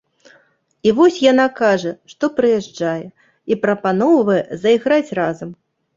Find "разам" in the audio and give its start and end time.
5.21-5.49